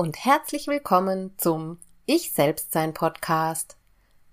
[0.00, 3.76] und herzlich willkommen zum Ich Selbstsein Podcast.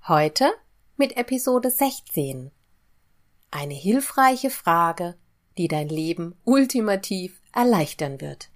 [0.07, 0.49] Heute
[0.95, 2.51] mit Episode 16.
[3.51, 5.17] Eine hilfreiche Frage,
[5.57, 8.49] die dein Leben ultimativ erleichtern wird.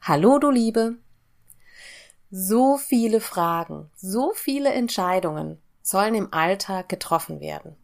[0.00, 0.96] Hallo du Liebe.
[2.30, 7.76] So viele Fragen, so viele Entscheidungen sollen im Alltag getroffen werden.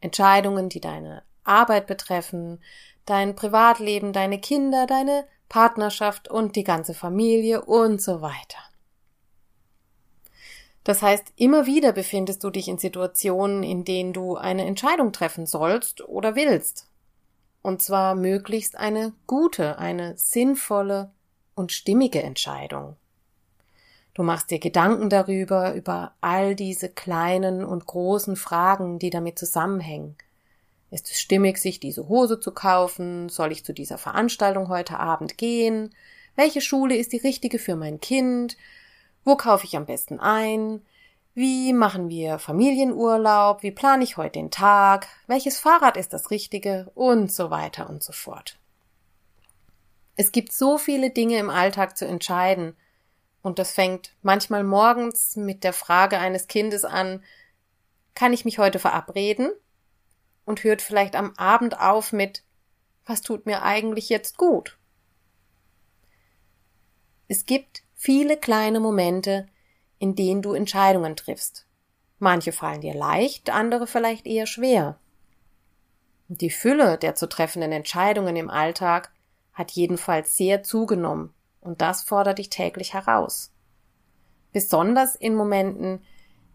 [0.00, 2.60] Entscheidungen, die deine Arbeit betreffen,
[3.04, 8.58] dein Privatleben, deine Kinder, deine Partnerschaft und die ganze Familie und so weiter.
[10.86, 15.46] Das heißt, immer wieder befindest du dich in Situationen, in denen du eine Entscheidung treffen
[15.46, 16.88] sollst oder willst.
[17.60, 21.10] Und zwar möglichst eine gute, eine sinnvolle
[21.56, 22.96] und stimmige Entscheidung.
[24.14, 30.16] Du machst dir Gedanken darüber, über all diese kleinen und großen Fragen, die damit zusammenhängen.
[30.96, 33.28] Ist es stimmig, sich diese Hose zu kaufen?
[33.28, 35.94] Soll ich zu dieser Veranstaltung heute Abend gehen?
[36.36, 38.56] Welche Schule ist die richtige für mein Kind?
[39.22, 40.80] Wo kaufe ich am besten ein?
[41.34, 43.62] Wie machen wir Familienurlaub?
[43.62, 45.06] Wie plane ich heute den Tag?
[45.26, 46.90] Welches Fahrrad ist das richtige?
[46.94, 48.58] Und so weiter und so fort.
[50.16, 52.74] Es gibt so viele Dinge im Alltag zu entscheiden,
[53.42, 57.22] und das fängt manchmal morgens mit der Frage eines Kindes an,
[58.14, 59.52] kann ich mich heute verabreden?
[60.46, 62.42] Und hört vielleicht am Abend auf mit
[63.04, 64.78] Was tut mir eigentlich jetzt gut?
[67.28, 69.46] Es gibt viele kleine Momente,
[69.98, 71.66] in denen du Entscheidungen triffst.
[72.18, 74.98] Manche fallen dir leicht, andere vielleicht eher schwer.
[76.28, 79.12] Die Fülle der zu treffenden Entscheidungen im Alltag
[79.52, 83.52] hat jedenfalls sehr zugenommen, und das fordert dich täglich heraus.
[84.52, 86.02] Besonders in Momenten,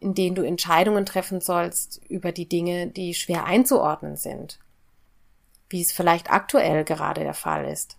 [0.01, 4.59] in denen du Entscheidungen treffen sollst über die Dinge, die schwer einzuordnen sind.
[5.69, 7.97] Wie es vielleicht aktuell gerade der Fall ist.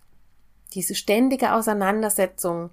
[0.73, 2.69] Diese ständige Auseinandersetzung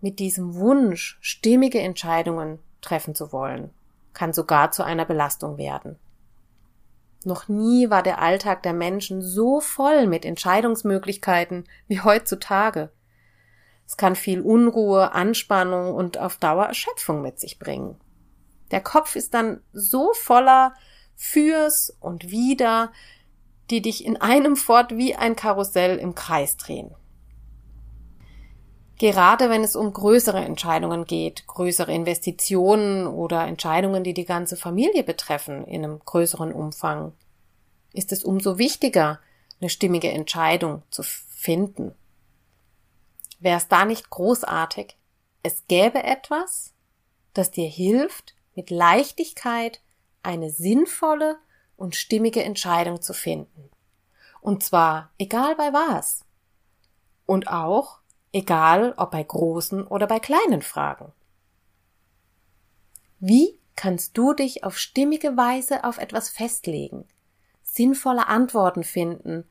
[0.00, 3.70] mit diesem Wunsch, stimmige Entscheidungen treffen zu wollen,
[4.12, 5.98] kann sogar zu einer Belastung werden.
[7.24, 12.90] Noch nie war der Alltag der Menschen so voll mit Entscheidungsmöglichkeiten wie heutzutage.
[13.86, 17.98] Es kann viel Unruhe, Anspannung und auf Dauer Erschöpfung mit sich bringen.
[18.70, 20.74] Der Kopf ist dann so voller
[21.14, 22.92] Fürs und Wider,
[23.70, 26.94] die dich in einem fort wie ein Karussell im Kreis drehen.
[28.98, 35.02] Gerade wenn es um größere Entscheidungen geht, größere Investitionen oder Entscheidungen, die die ganze Familie
[35.02, 37.12] betreffen in einem größeren Umfang,
[37.92, 39.20] ist es umso wichtiger,
[39.60, 41.92] eine stimmige Entscheidung zu finden.
[43.40, 44.96] Wäre es da nicht großartig?
[45.42, 46.72] Es gäbe etwas,
[47.34, 49.80] das dir hilft, mit Leichtigkeit
[50.22, 51.38] eine sinnvolle
[51.76, 53.70] und stimmige Entscheidung zu finden.
[54.40, 56.24] Und zwar egal bei was.
[57.26, 58.00] Und auch
[58.34, 61.12] egal ob bei großen oder bei kleinen Fragen.
[63.20, 67.06] Wie kannst du dich auf stimmige Weise auf etwas festlegen,
[67.62, 69.48] sinnvolle Antworten finden,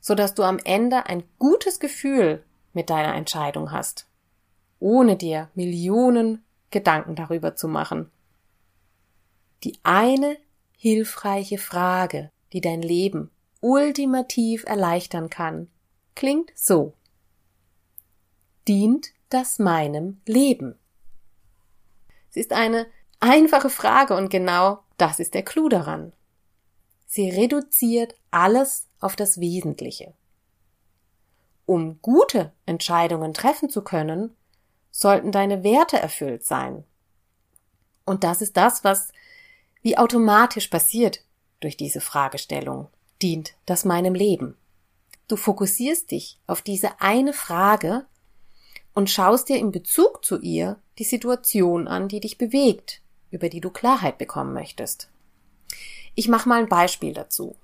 [0.00, 4.06] so dass du am Ende ein gutes Gefühl mit deiner Entscheidung hast,
[4.78, 8.11] ohne dir Millionen Gedanken darüber zu machen.
[9.64, 10.36] Die eine
[10.76, 13.30] hilfreiche Frage, die dein Leben
[13.60, 15.70] ultimativ erleichtern kann,
[16.14, 16.94] klingt so.
[18.66, 20.78] Dient das meinem Leben?
[22.30, 22.86] Sie ist eine
[23.20, 26.12] einfache Frage und genau das ist der Clou daran.
[27.06, 30.14] Sie reduziert alles auf das Wesentliche.
[31.66, 34.34] Um gute Entscheidungen treffen zu können,
[34.90, 36.84] sollten deine Werte erfüllt sein.
[38.04, 39.12] Und das ist das, was
[39.82, 41.24] wie automatisch passiert
[41.60, 42.88] durch diese Fragestellung
[43.22, 44.56] dient das meinem Leben.
[45.28, 48.06] Du fokussierst dich auf diese eine Frage
[48.94, 53.00] und schaust dir in Bezug zu ihr die Situation an, die dich bewegt,
[53.30, 55.08] über die du Klarheit bekommen möchtest.
[56.14, 57.56] Ich mache mal ein Beispiel dazu.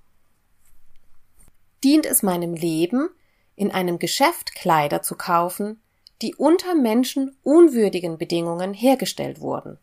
[1.85, 3.11] Dient es meinem Leben,
[3.57, 5.81] in einem Geschäft Kleider zu kaufen,
[6.23, 9.79] die unter menschenunwürdigen Bedingungen hergestellt wurden?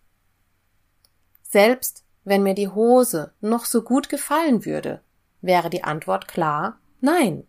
[1.43, 5.01] Selbst wenn mir die Hose noch so gut gefallen würde,
[5.41, 7.45] wäre die Antwort klar Nein.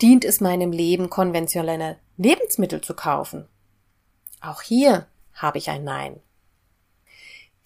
[0.00, 3.48] Dient es meinem Leben, konventionelle Lebensmittel zu kaufen?
[4.40, 6.20] Auch hier habe ich ein Nein.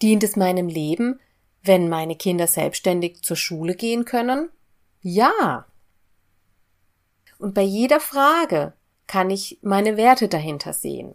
[0.00, 1.20] Dient es meinem Leben,
[1.62, 4.48] wenn meine Kinder selbstständig zur Schule gehen können?
[5.02, 5.66] Ja.
[7.38, 8.72] Und bei jeder Frage
[9.06, 11.14] kann ich meine Werte dahinter sehen.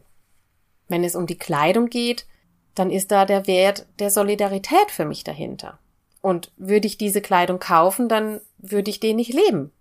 [0.94, 2.28] Wenn es um die Kleidung geht,
[2.76, 5.80] dann ist da der Wert der Solidarität für mich dahinter.
[6.22, 9.72] Und würde ich diese Kleidung kaufen, dann würde ich den nicht leben.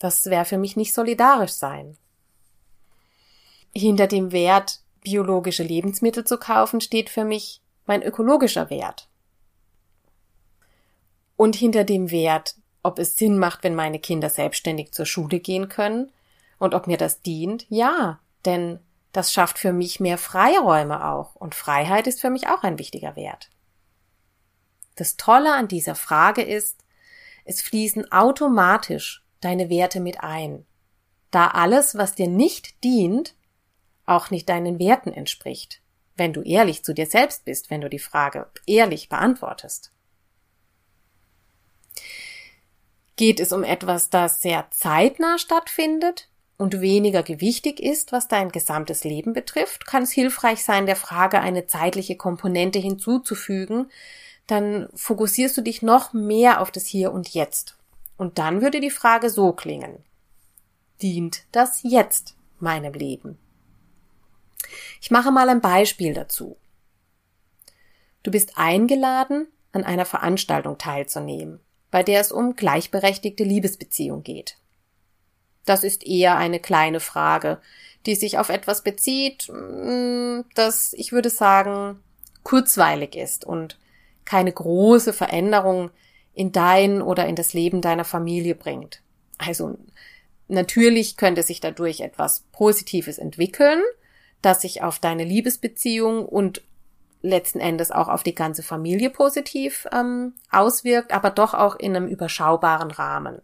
[0.00, 1.96] Das wäre für mich nicht solidarisch sein.
[3.72, 9.06] Hinter dem Wert, biologische Lebensmittel zu kaufen, steht für mich mein ökologischer Wert.
[11.36, 15.68] Und hinter dem Wert, ob es Sinn macht, wenn meine Kinder selbstständig zur Schule gehen
[15.68, 16.10] können
[16.58, 18.80] und ob mir das dient, ja, denn
[19.16, 23.16] das schafft für mich mehr Freiräume auch und Freiheit ist für mich auch ein wichtiger
[23.16, 23.50] Wert.
[24.94, 26.84] Das Tolle an dieser Frage ist,
[27.46, 30.66] es fließen automatisch deine Werte mit ein,
[31.30, 33.34] da alles, was dir nicht dient,
[34.04, 35.80] auch nicht deinen Werten entspricht,
[36.16, 39.92] wenn du ehrlich zu dir selbst bist, wenn du die Frage ehrlich beantwortest.
[43.16, 46.28] Geht es um etwas, das sehr zeitnah stattfindet
[46.58, 51.40] und weniger gewichtig ist, was dein gesamtes Leben betrifft, kann es hilfreich sein, der Frage
[51.40, 53.90] eine zeitliche Komponente hinzuzufügen,
[54.46, 57.76] dann fokussierst du dich noch mehr auf das Hier und Jetzt.
[58.16, 60.02] Und dann würde die Frage so klingen.
[61.02, 63.38] Dient das jetzt meinem Leben?
[65.00, 66.56] Ich mache mal ein Beispiel dazu.
[68.22, 71.60] Du bist eingeladen, an einer Veranstaltung teilzunehmen,
[71.90, 74.56] bei der es um gleichberechtigte Liebesbeziehung geht.
[75.66, 77.58] Das ist eher eine kleine Frage,
[78.06, 82.00] die sich auf etwas bezieht, mm, das, ich würde sagen,
[82.44, 83.78] kurzweilig ist und
[84.24, 85.90] keine große Veränderung
[86.32, 89.02] in dein oder in das Leben deiner Familie bringt.
[89.38, 89.76] Also
[90.48, 93.82] natürlich könnte sich dadurch etwas Positives entwickeln,
[94.42, 96.62] das sich auf deine Liebesbeziehung und
[97.22, 102.06] letzten Endes auch auf die ganze Familie positiv ähm, auswirkt, aber doch auch in einem
[102.06, 103.40] überschaubaren Rahmen.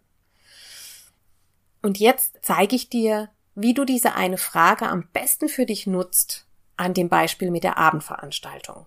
[1.82, 6.46] Und jetzt zeige ich dir, wie du diese eine Frage am besten für dich nutzt,
[6.76, 8.86] an dem Beispiel mit der Abendveranstaltung.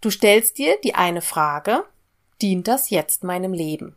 [0.00, 1.84] Du stellst dir die eine Frage,
[2.42, 3.96] dient das jetzt meinem Leben?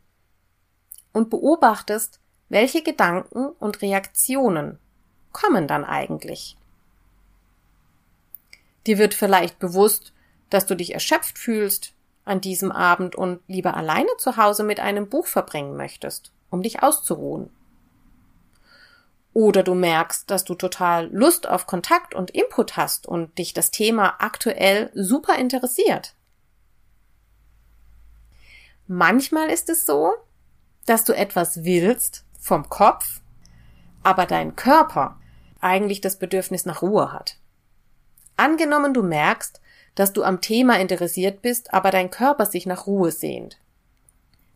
[1.13, 2.19] Und beobachtest,
[2.49, 4.77] welche Gedanken und Reaktionen
[5.31, 6.57] kommen dann eigentlich?
[8.85, 10.13] Dir wird vielleicht bewusst,
[10.49, 11.93] dass du dich erschöpft fühlst
[12.23, 16.83] an diesem Abend und lieber alleine zu Hause mit einem Buch verbringen möchtest um dich
[16.83, 17.49] auszuruhen.
[19.33, 23.69] Oder du merkst, dass du total Lust auf Kontakt und Input hast und dich das
[23.69, 26.15] Thema aktuell super interessiert.
[28.87, 30.13] Manchmal ist es so,
[30.85, 33.21] dass du etwas willst vom Kopf,
[34.01, 35.19] aber dein Körper
[35.59, 37.37] eigentlich das Bedürfnis nach Ruhe hat.
[38.37, 39.61] Angenommen, du merkst,
[39.95, 43.59] dass du am Thema interessiert bist, aber dein Körper sich nach Ruhe sehnt.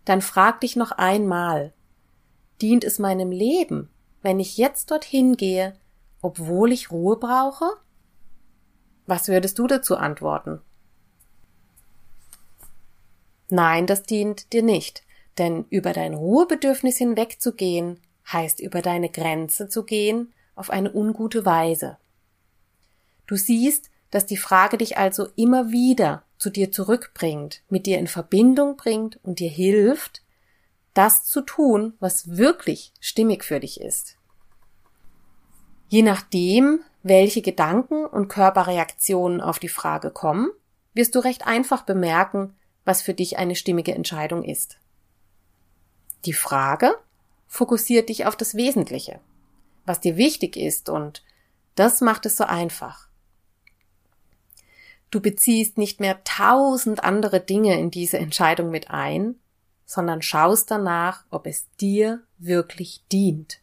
[0.06, 1.74] Dann frag dich noch einmal,
[2.62, 3.90] Dient es meinem Leben,
[4.22, 5.74] wenn ich jetzt dorthin gehe,
[6.22, 7.66] obwohl ich Ruhe brauche?
[9.08, 10.62] Was würdest du dazu antworten?
[13.50, 15.04] Nein, das dient dir nicht,
[15.38, 18.00] denn über dein Ruhebedürfnis hinwegzugehen,
[18.32, 21.98] heißt über deine Grenze zu gehen auf eine ungute Weise.
[23.26, 28.08] Du siehst, dass die Frage dich also immer wieder zu dir zurückbringt, mit dir in
[28.08, 30.22] Verbindung bringt und dir hilft,
[30.94, 34.18] das zu tun, was wirklich stimmig für dich ist.
[35.88, 40.50] Je nachdem, welche Gedanken und Körperreaktionen auf die Frage kommen,
[40.94, 42.56] wirst du recht einfach bemerken,
[42.86, 44.78] was für dich eine stimmige Entscheidung ist.
[46.26, 46.96] Die Frage
[47.48, 49.20] fokussiert dich auf das Wesentliche,
[49.86, 51.24] was dir wichtig ist und
[51.76, 53.08] das macht es so einfach.
[55.10, 59.36] Du beziehst nicht mehr tausend andere Dinge in diese Entscheidung mit ein,
[59.92, 63.60] sondern schaust danach, ob es dir wirklich dient.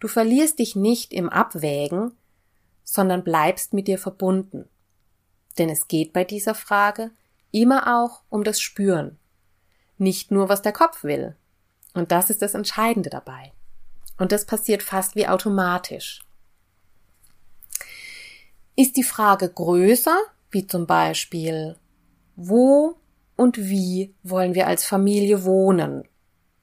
[0.00, 2.10] Du verlierst dich nicht im Abwägen,
[2.82, 4.68] sondern bleibst mit dir verbunden.
[5.58, 7.12] Denn es geht bei dieser Frage
[7.52, 9.16] immer auch um das Spüren.
[9.96, 11.36] Nicht nur, was der Kopf will.
[11.94, 13.52] Und das ist das Entscheidende dabei.
[14.18, 16.24] Und das passiert fast wie automatisch.
[18.74, 20.18] Ist die Frage größer,
[20.50, 21.76] wie zum Beispiel,
[22.34, 22.95] wo
[23.36, 26.08] und wie wollen wir als Familie wohnen?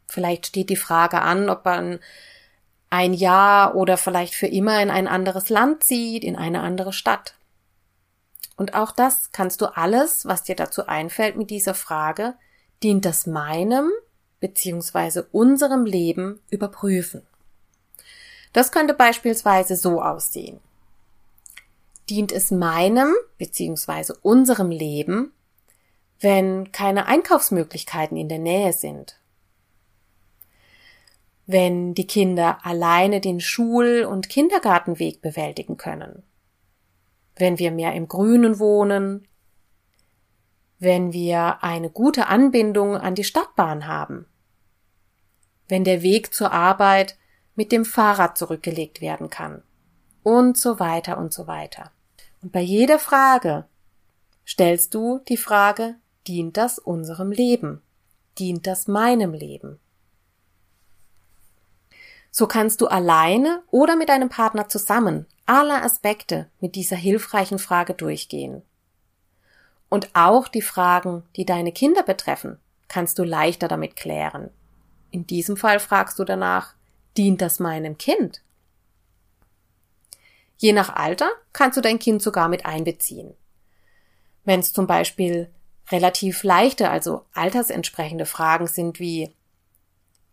[0.08, 2.00] Vielleicht steht die Frage an, ob man
[2.90, 7.36] ein Jahr oder vielleicht für immer in ein anderes Land zieht, in eine andere Stadt.
[8.56, 12.36] Und auch das kannst du alles, was dir dazu einfällt mit dieser Frage,
[12.84, 13.90] dient das meinem
[14.40, 15.24] bzw.
[15.32, 17.26] unserem Leben überprüfen.
[18.52, 20.60] Das könnte beispielsweise so aussehen.
[22.10, 24.14] Dient es meinem bzw.
[24.22, 25.32] unserem Leben,
[26.24, 29.20] wenn keine Einkaufsmöglichkeiten in der Nähe sind?
[31.46, 36.24] Wenn die Kinder alleine den Schul- und Kindergartenweg bewältigen können?
[37.36, 39.28] Wenn wir mehr im Grünen wohnen?
[40.80, 44.26] Wenn wir eine gute Anbindung an die Stadtbahn haben?
[45.68, 47.18] Wenn der Weg zur Arbeit
[47.56, 49.64] mit dem Fahrrad zurückgelegt werden kann?
[50.24, 51.92] und so weiter und so weiter.
[52.42, 53.66] Und bei jeder Frage
[54.48, 55.96] stellst du die Frage,
[56.28, 57.82] dient das unserem Leben?
[58.38, 59.80] Dient das meinem Leben?
[62.32, 67.94] So kannst du alleine oder mit deinem Partner zusammen alle Aspekte mit dieser hilfreichen Frage
[67.94, 68.64] durchgehen.
[69.90, 74.50] Und auch die Fragen, die deine Kinder betreffen, kannst du leichter damit klären.
[75.12, 76.74] In diesem Fall fragst du danach,
[77.18, 78.42] dient das meinem Kind?
[80.58, 83.36] Je nach Alter kannst du dein Kind sogar mit einbeziehen.
[84.46, 85.50] Wenn es zum Beispiel
[85.92, 89.36] relativ leichte, also altersentsprechende Fragen sind wie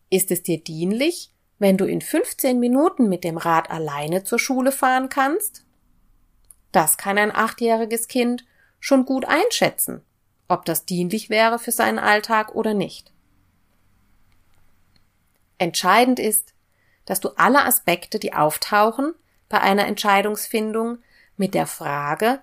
[0.09, 4.73] Ist es dir dienlich, wenn du in 15 Minuten mit dem Rad alleine zur Schule
[4.73, 5.65] fahren kannst?
[6.73, 8.45] Das kann ein achtjähriges Kind
[8.79, 10.03] schon gut einschätzen,
[10.49, 13.13] ob das dienlich wäre für seinen Alltag oder nicht.
[15.59, 16.55] Entscheidend ist,
[17.05, 19.15] dass du alle Aspekte, die auftauchen,
[19.49, 20.99] bei einer Entscheidungsfindung
[21.37, 22.41] mit der Frage,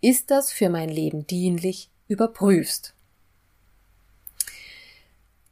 [0.00, 2.92] ist das für mein Leben dienlich, überprüfst.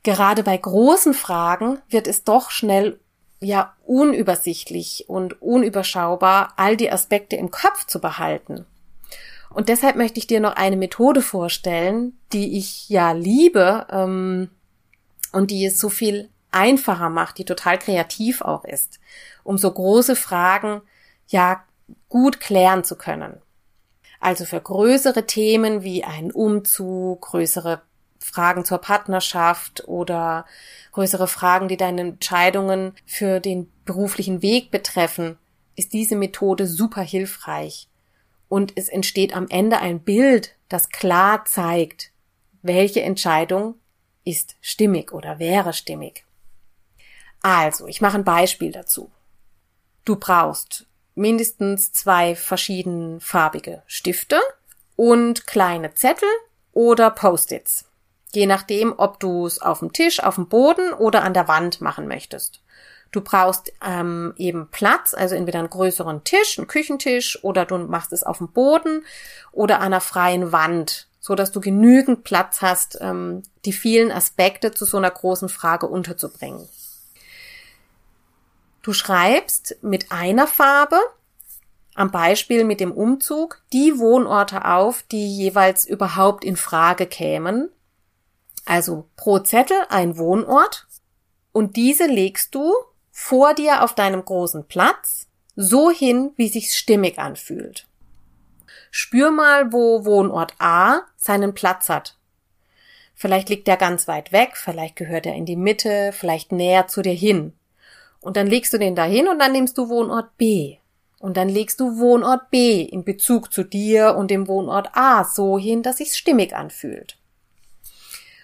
[0.02, 2.98] Gerade bei großen Fragen wird es doch schnell
[3.40, 8.66] ja unübersichtlich und unüberschaubar, all die Aspekte im Kopf zu behalten.
[9.50, 14.50] Und deshalb möchte ich dir noch eine Methode vorstellen, die ich ja liebe ähm,
[15.32, 18.98] und die es so viel einfacher macht, die total kreativ auch ist,
[19.44, 20.82] um so große Fragen
[21.28, 21.62] ja
[22.08, 23.40] gut klären zu können.
[24.20, 27.82] Also für größere Themen wie einen Umzug, größere
[28.18, 30.44] Fragen zur Partnerschaft oder
[30.92, 35.38] größere Fragen, die deine Entscheidungen für den beruflichen Weg betreffen,
[35.76, 37.88] ist diese Methode super hilfreich.
[38.48, 42.10] Und es entsteht am Ende ein Bild, das klar zeigt,
[42.62, 43.76] welche Entscheidung
[44.24, 46.24] ist stimmig oder wäre stimmig.
[47.40, 49.10] Also, ich mache ein Beispiel dazu.
[50.04, 50.86] Du brauchst
[51.18, 54.40] mindestens zwei verschiedenfarbige Stifte
[54.96, 56.28] und kleine Zettel
[56.72, 57.84] oder Post-its.
[58.32, 61.80] Je nachdem, ob du es auf dem Tisch, auf dem Boden oder an der Wand
[61.80, 62.62] machen möchtest.
[63.10, 68.12] Du brauchst ähm, eben Platz, also entweder einen größeren Tisch, einen Küchentisch oder du machst
[68.12, 69.04] es auf dem Boden
[69.50, 74.72] oder an einer freien Wand, so dass du genügend Platz hast, ähm, die vielen Aspekte
[74.72, 76.68] zu so einer großen Frage unterzubringen.
[78.88, 80.98] Du schreibst mit einer Farbe,
[81.94, 87.68] am Beispiel mit dem Umzug, die Wohnorte auf, die jeweils überhaupt in Frage kämen.
[88.64, 90.86] Also pro Zettel ein Wohnort
[91.52, 92.72] und diese legst du
[93.10, 97.86] vor dir auf deinem großen Platz so hin, wie sich's stimmig anfühlt.
[98.90, 102.16] Spür mal, wo Wohnort A seinen Platz hat.
[103.14, 107.02] Vielleicht liegt er ganz weit weg, vielleicht gehört er in die Mitte, vielleicht näher zu
[107.02, 107.52] dir hin.
[108.20, 110.78] Und dann legst du den dahin und dann nimmst du Wohnort B.
[111.20, 115.58] Und dann legst du Wohnort B in Bezug zu dir und dem Wohnort A so
[115.58, 117.18] hin, dass sich's stimmig anfühlt.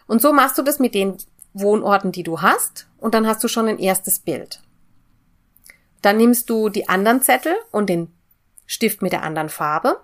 [0.07, 1.17] Und so machst du das mit den
[1.53, 4.61] Wohnorten, die du hast, und dann hast du schon ein erstes Bild.
[6.03, 8.13] Dann nimmst du die anderen Zettel und den
[8.67, 10.01] Stift mit der anderen Farbe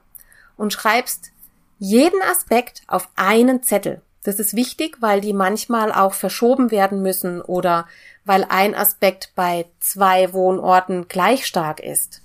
[0.57, 1.33] und schreibst
[1.79, 4.03] jeden Aspekt auf einen Zettel.
[4.23, 7.87] Das ist wichtig, weil die manchmal auch verschoben werden müssen oder
[8.25, 12.23] weil ein Aspekt bei zwei Wohnorten gleich stark ist.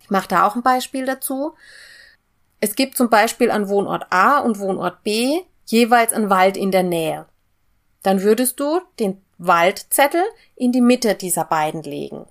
[0.00, 1.54] Ich mache da auch ein Beispiel dazu.
[2.60, 6.82] Es gibt zum Beispiel an Wohnort A und Wohnort B jeweils einen Wald in der
[6.82, 7.26] Nähe.
[8.02, 10.22] Dann würdest du den Waldzettel
[10.56, 12.26] in die Mitte dieser beiden legen.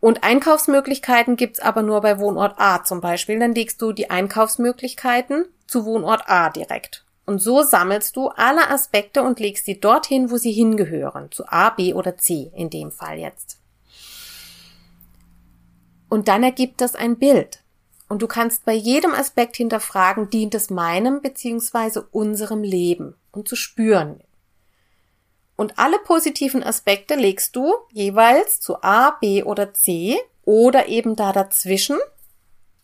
[0.00, 3.38] Und Einkaufsmöglichkeiten gibt's aber nur bei Wohnort A zum Beispiel.
[3.38, 7.05] Dann legst du die Einkaufsmöglichkeiten zu Wohnort A direkt.
[7.26, 11.70] Und so sammelst du alle Aspekte und legst sie dorthin, wo sie hingehören, zu A,
[11.70, 13.58] B oder C in dem Fall jetzt.
[16.08, 17.62] Und dann ergibt das ein Bild.
[18.08, 22.02] Und du kannst bei jedem Aspekt hinterfragen, dient es meinem bzw.
[22.12, 24.20] unserem Leben und zu spüren.
[25.56, 31.32] Und alle positiven Aspekte legst du jeweils zu A, B oder C oder eben da
[31.32, 31.98] dazwischen.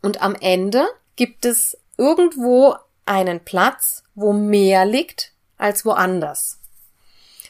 [0.01, 2.75] Und am Ende gibt es irgendwo
[3.07, 6.61] einen Platz, wo mehr liegt als woanders.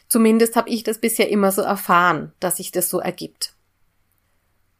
[0.08, 3.54] Zumindest habe ich das bisher immer so erfahren, dass sich das so ergibt.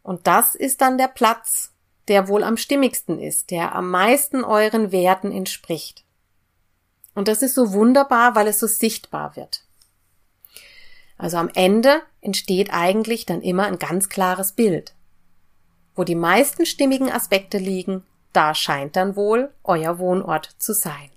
[0.03, 1.73] Und das ist dann der Platz,
[2.09, 6.05] der wohl am stimmigsten ist, der am meisten euren Werten entspricht.
[7.15, 9.65] Und das ist so wunderbar, weil es so sichtbar wird.
[11.17, 14.95] Also am Ende entsteht eigentlich dann immer ein ganz klares Bild.
[15.95, 18.03] Wo die meisten stimmigen Aspekte liegen,
[18.33, 21.11] da scheint dann wohl euer Wohnort zu sein.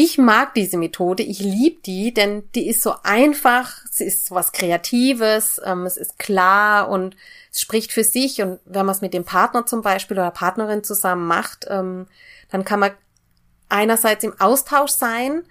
[0.00, 4.52] Ich mag diese Methode, ich liebe die, denn die ist so einfach, sie ist was
[4.52, 7.16] Kreatives, ähm, es ist klar und
[7.50, 10.84] es spricht für sich und wenn man es mit dem Partner zum Beispiel oder Partnerin
[10.84, 12.06] zusammen macht, ähm,
[12.48, 12.92] dann kann man
[13.68, 15.42] einerseits im Austausch sein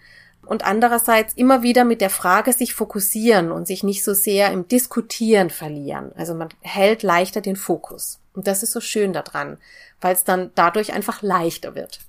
[0.45, 4.67] und andererseits immer wieder mit der Frage sich fokussieren und sich nicht so sehr im
[4.67, 6.13] Diskutieren verlieren.
[6.15, 8.19] Also man hält leichter den Fokus.
[8.37, 9.57] Und das ist so schön daran,
[9.99, 12.01] weil es dann dadurch einfach leichter wird.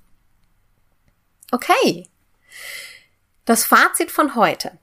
[1.51, 2.07] Okay.
[3.47, 4.77] Das Fazit von heute.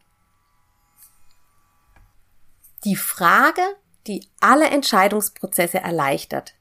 [2.83, 3.61] Die Frage,
[4.07, 6.55] die alle Entscheidungsprozesse erleichtert,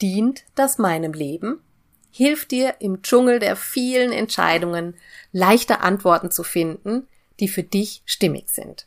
[0.00, 1.62] dient das meinem Leben?
[2.10, 4.96] Hilft dir im Dschungel der vielen Entscheidungen
[5.32, 7.06] leichter Antworten zu finden,
[7.38, 8.86] die für dich stimmig sind.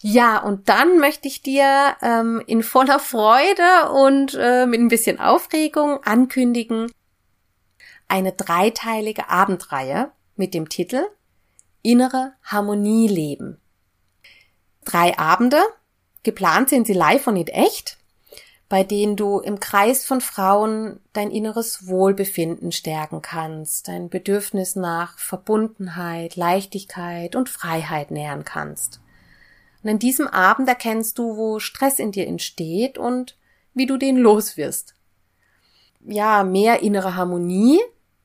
[0.02, 5.20] Ja, und dann möchte ich dir ähm, in voller Freude und äh, mit ein bisschen
[5.20, 6.92] Aufregung ankündigen,
[8.08, 11.04] eine dreiteilige Abendreihe mit dem Titel
[11.82, 13.60] Innere Harmonie leben.
[14.86, 15.62] Drei Abende,
[16.24, 17.98] geplant sind sie live und nicht echt,
[18.70, 25.18] bei denen du im Kreis von Frauen dein inneres Wohlbefinden stärken kannst, dein Bedürfnis nach
[25.18, 29.00] Verbundenheit, Leichtigkeit und Freiheit nähern kannst.
[29.84, 33.38] Und in diesem Abend erkennst du, wo Stress in dir entsteht und
[33.74, 34.96] wie du den loswirst.
[36.02, 37.80] Ja, mehr innere Harmonie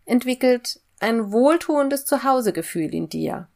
[0.04, 3.48] entwickelt ein wohltuendes Zuhausegefühl in dir.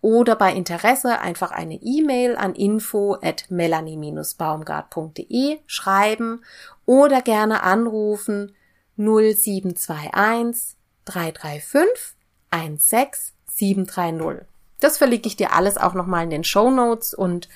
[0.00, 6.44] oder bei Interesse einfach eine E-Mail an info at melanie-baumgart.de schreiben
[6.84, 8.54] oder gerne anrufen
[8.96, 12.16] 0721 335
[12.50, 14.46] 16730.
[14.80, 17.48] Das verlinke ich dir alles auch nochmal in den Show Notes und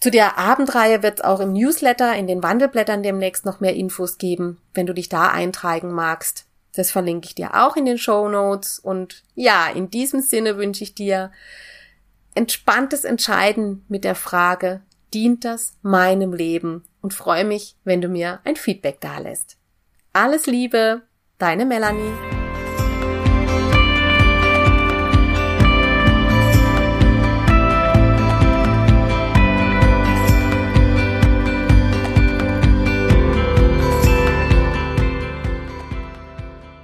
[0.00, 4.18] zu der Abendreihe wird es auch im Newsletter, in den Wandelblättern demnächst noch mehr Infos
[4.18, 8.28] geben, wenn du dich da eintragen magst Das verlinke ich dir auch in den Show
[8.28, 8.78] Notes.
[8.78, 11.32] Und ja, in diesem Sinne wünsche ich dir
[12.34, 14.82] entspanntes Entscheiden mit der Frage,
[15.14, 16.84] dient das meinem Leben?
[17.00, 19.56] Und freue mich, wenn du mir ein Feedback dalässt.
[20.12, 21.02] Alles Liebe,
[21.38, 22.35] deine Melanie.